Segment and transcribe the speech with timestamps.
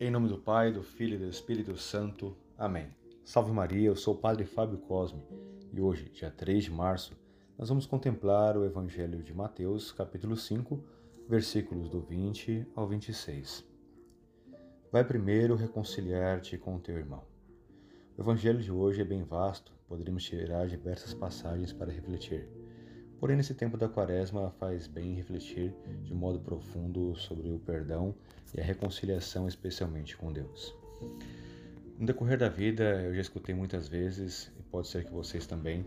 [0.00, 2.36] Em nome do Pai, do Filho e do Espírito Santo.
[2.58, 2.88] Amém.
[3.24, 5.22] Salve Maria, eu sou o Padre Fábio Cosme
[5.72, 7.16] e hoje, dia 3 de março,
[7.56, 10.82] nós vamos contemplar o Evangelho de Mateus, capítulo 5,
[11.28, 13.64] versículos do 20 ao 26.
[14.90, 17.22] Vai primeiro reconciliar-te com o teu irmão.
[18.18, 22.48] O Evangelho de hoje é bem vasto, poderíamos tirar diversas passagens para refletir.
[23.18, 28.14] Porém, nesse tempo da quaresma, faz bem refletir de modo profundo sobre o perdão
[28.54, 30.74] e a reconciliação, especialmente com Deus.
[31.98, 35.86] No decorrer da vida, eu já escutei muitas vezes, e pode ser que vocês também,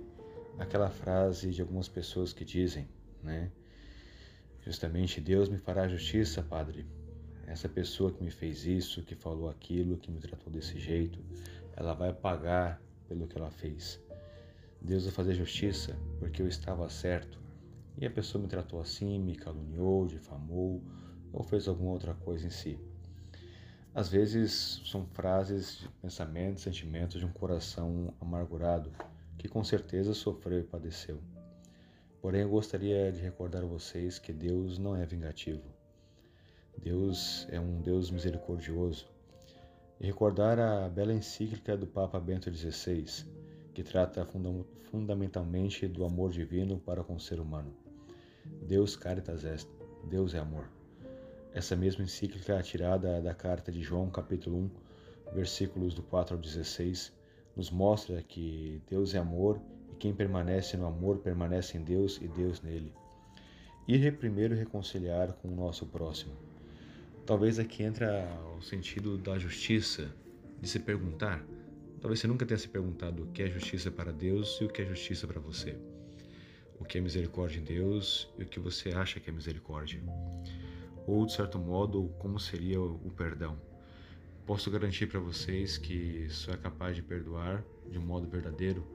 [0.58, 2.88] aquela frase de algumas pessoas que dizem,
[3.22, 3.52] né?
[4.62, 6.86] Justamente, Deus me fará justiça, Padre.
[7.46, 11.20] Essa pessoa que me fez isso, que falou aquilo, que me tratou desse jeito,
[11.76, 14.02] ela vai pagar pelo que ela fez.
[14.82, 17.40] Deus vai fazer justiça porque eu estava certo
[17.98, 20.82] e a pessoa me tratou assim, me caluniou, difamou
[21.34, 22.80] ou fez alguma outra coisa em si.
[23.94, 28.92] Às vezes são frases, pensamentos, sentimentos de um coração amargurado
[29.38, 31.20] que com certeza sofreu e padeceu.
[32.22, 35.64] Porém, eu gostaria de recordar a vocês que Deus não é vingativo.
[36.78, 39.08] Deus é um Deus misericordioso.
[40.00, 43.06] E recordar a bela encíclica do Papa Bento XVI,
[43.78, 44.28] que trata
[44.90, 47.72] fundamentalmente do amor divino para com o ser humano.
[48.68, 49.70] Deus caritas est,
[50.10, 50.68] Deus é amor.
[51.54, 54.70] Essa mesma encíclica é tirada da carta de João, capítulo 1,
[55.36, 57.14] versículos do 4 ao 16,
[57.56, 59.62] nos mostra que Deus é amor
[59.94, 62.92] e quem permanece no amor permanece em Deus e Deus nele.
[63.88, 66.34] Ir primeiro reconciliar com o nosso próximo.
[67.28, 70.12] Talvez aqui entra o sentido da justiça,
[70.60, 71.46] de se perguntar
[72.00, 74.84] Talvez você nunca tenha se perguntado o que é justiça para Deus e o que
[74.84, 75.76] é justiça para você.
[76.80, 80.00] O que é misericórdia em Deus e o que você acha que é misericórdia.
[81.08, 83.60] Ou, de certo modo, como seria o perdão.
[84.46, 88.86] Posso garantir para vocês que só é capaz de perdoar de um modo verdadeiro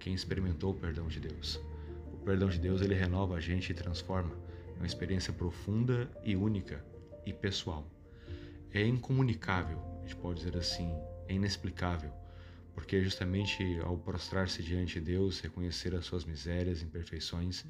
[0.00, 1.60] quem experimentou o perdão de Deus.
[2.12, 4.34] O perdão de Deus ele renova a gente e transforma.
[4.74, 6.84] É uma experiência profunda e única
[7.24, 7.88] e pessoal.
[8.72, 10.92] É incomunicável, a gente pode dizer assim,
[11.28, 12.12] é inexplicável
[12.78, 17.64] porque justamente ao prostrar-se diante de Deus, reconhecer as suas misérias imperfeições,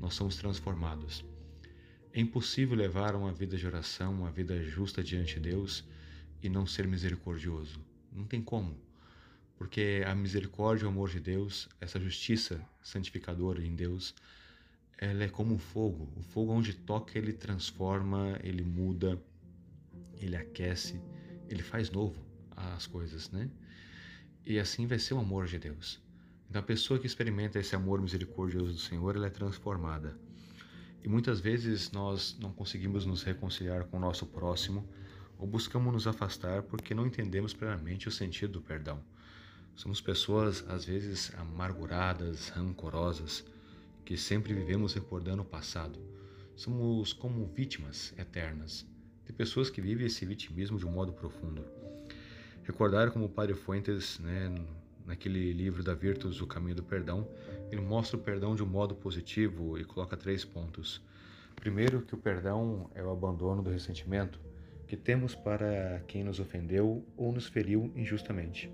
[0.00, 1.22] nós somos transformados.
[2.14, 5.84] É impossível levar uma vida de oração, uma vida justa diante de Deus
[6.42, 7.78] e não ser misericordioso.
[8.10, 8.74] Não tem como.
[9.54, 14.14] Porque a misericórdia e o amor de Deus, essa justiça santificadora em Deus,
[14.96, 16.10] ela é como o fogo.
[16.16, 19.22] O fogo onde toca, ele transforma, ele muda,
[20.18, 20.98] ele aquece,
[21.50, 22.26] ele faz novo
[22.56, 23.50] as coisas, né?
[24.44, 26.00] E assim vai ser o amor de Deus.
[26.48, 30.16] Então a pessoa que experimenta esse amor misericordioso do Senhor, ela é transformada.
[31.04, 34.88] E muitas vezes nós não conseguimos nos reconciliar com o nosso próximo
[35.38, 39.00] ou buscamos nos afastar porque não entendemos plenamente o sentido do perdão.
[39.76, 43.44] Somos pessoas às vezes amarguradas, rancorosas,
[44.04, 46.00] que sempre vivemos recordando o passado.
[46.56, 48.84] Somos como vítimas eternas
[49.24, 51.62] de pessoas que vivem esse vitimismo de um modo profundo.
[52.78, 54.54] Recordar como o Padre Fuentes, né,
[55.04, 57.26] naquele livro da Virtus, o Caminho do Perdão,
[57.72, 61.02] ele mostra o perdão de um modo positivo e coloca três pontos.
[61.56, 64.38] Primeiro, que o perdão é o abandono do ressentimento
[64.86, 68.72] que temos para quem nos ofendeu ou nos feriu injustamente.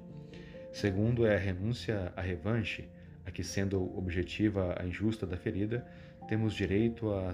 [0.70, 2.86] Segundo, é a renúncia à revanche,
[3.24, 5.82] a que, sendo objetiva a injusta da ferida,
[6.28, 7.32] temos direito a,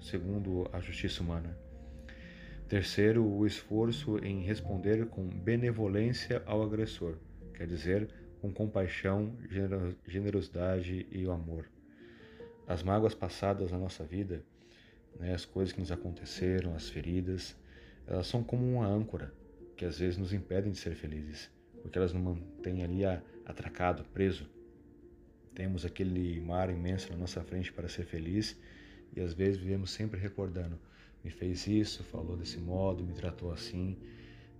[0.00, 1.67] segundo a justiça humana.
[2.68, 7.16] Terceiro, o esforço em responder com benevolência ao agressor,
[7.54, 8.10] quer dizer,
[8.42, 9.34] com compaixão,
[10.06, 11.64] generosidade e o amor.
[12.66, 14.44] As mágoas passadas na nossa vida,
[15.18, 17.56] né, as coisas que nos aconteceram, as feridas,
[18.06, 19.32] elas são como uma âncora
[19.74, 23.02] que às vezes nos impedem de ser felizes, porque elas nos mantêm ali
[23.46, 24.46] atracado, preso.
[25.54, 28.60] Temos aquele mar imenso na nossa frente para ser feliz
[29.16, 30.78] e às vezes vivemos sempre recordando
[31.24, 33.96] me fez isso, falou desse modo, me tratou assim,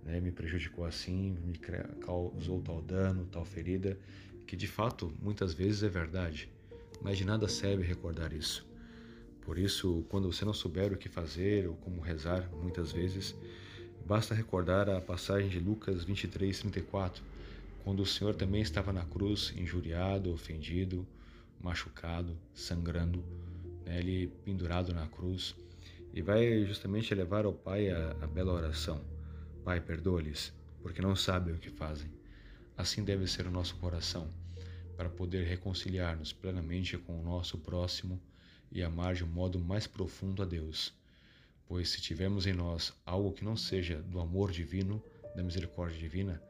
[0.03, 1.57] né, me prejudicou assim, me
[2.01, 3.97] causou tal dano, tal ferida,
[4.45, 6.49] que de fato muitas vezes é verdade,
[7.01, 8.67] mas de nada serve recordar isso.
[9.41, 13.35] Por isso, quando você não souber o que fazer ou como rezar, muitas vezes,
[14.05, 17.23] basta recordar a passagem de Lucas 23, 34,
[17.83, 21.07] quando o Senhor também estava na cruz, injuriado, ofendido,
[21.59, 23.23] machucado, sangrando,
[23.85, 25.55] né, ele pendurado na cruz
[26.13, 29.03] e vai justamente levar ao Pai a, a bela oração:
[29.63, 32.11] Pai, perdoa-lhes, porque não sabem o que fazem.
[32.77, 34.31] Assim deve ser o nosso coração,
[34.95, 38.21] para poder reconciliar-nos plenamente com o nosso próximo
[38.71, 40.93] e amar de um modo mais profundo a Deus.
[41.67, 45.03] pois se tivermos em nós algo que não seja do amor divino,
[45.35, 46.41] da misericórdia divina,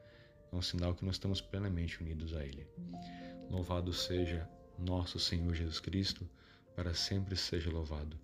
[0.51, 2.65] é um sinal que nós estamos plenamente unidos a Ele.
[3.49, 6.27] Louvado seja nosso Senhor Jesus Cristo,
[6.75, 8.17] para sempre seja louvado.